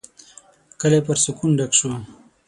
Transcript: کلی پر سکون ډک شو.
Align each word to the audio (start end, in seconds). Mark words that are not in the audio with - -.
کلی 0.81 0.99
پر 1.05 1.15
سکون 1.25 1.51
ډک 1.59 1.71
شو. 1.79 1.91